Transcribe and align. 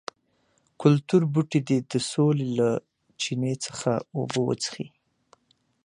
کلتور 0.81 1.21
بوټي 1.33 1.59
دې 1.67 1.77
د 1.91 1.93
سولې 2.11 2.47
له 2.57 2.69
چینې 3.21 3.53
څخه 3.65 3.91
اوبه 4.15 4.39
وڅښي. 4.43 4.87